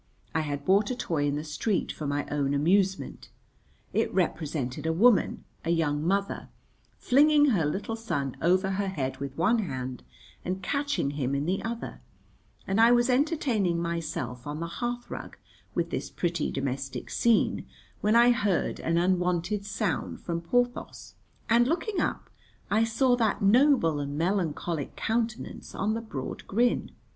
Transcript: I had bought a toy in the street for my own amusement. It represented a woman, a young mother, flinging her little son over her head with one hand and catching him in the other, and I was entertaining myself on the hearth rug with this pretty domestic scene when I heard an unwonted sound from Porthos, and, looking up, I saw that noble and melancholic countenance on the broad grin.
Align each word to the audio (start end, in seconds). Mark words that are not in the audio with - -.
I 0.33 0.39
had 0.39 0.65
bought 0.65 0.89
a 0.89 0.95
toy 0.95 1.27
in 1.27 1.35
the 1.35 1.43
street 1.43 1.91
for 1.91 2.07
my 2.07 2.25
own 2.31 2.55
amusement. 2.55 3.29
It 3.93 4.11
represented 4.11 4.87
a 4.87 4.91
woman, 4.93 5.43
a 5.63 5.69
young 5.69 6.03
mother, 6.03 6.49
flinging 6.97 7.51
her 7.51 7.67
little 7.67 7.95
son 7.95 8.35
over 8.41 8.71
her 8.71 8.87
head 8.87 9.17
with 9.17 9.37
one 9.37 9.59
hand 9.59 10.01
and 10.43 10.63
catching 10.63 11.11
him 11.11 11.35
in 11.35 11.45
the 11.45 11.61
other, 11.63 12.01
and 12.65 12.81
I 12.81 12.91
was 12.91 13.11
entertaining 13.11 13.79
myself 13.79 14.47
on 14.47 14.59
the 14.59 14.65
hearth 14.65 15.11
rug 15.11 15.37
with 15.75 15.91
this 15.91 16.09
pretty 16.09 16.49
domestic 16.49 17.11
scene 17.11 17.67
when 17.99 18.15
I 18.15 18.31
heard 18.31 18.79
an 18.79 18.97
unwonted 18.97 19.67
sound 19.67 20.19
from 20.21 20.41
Porthos, 20.41 21.13
and, 21.47 21.67
looking 21.67 22.01
up, 22.01 22.27
I 22.71 22.85
saw 22.85 23.15
that 23.17 23.43
noble 23.43 23.99
and 23.99 24.17
melancholic 24.17 24.95
countenance 24.95 25.75
on 25.75 25.93
the 25.93 26.01
broad 26.01 26.47
grin. 26.47 26.89